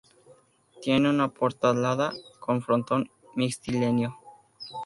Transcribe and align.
Tiene 0.81 1.11
una 1.11 1.27
portalada 1.31 2.11
con 2.39 2.63
frontón 2.63 3.11
mixtilíneo. 3.35 4.17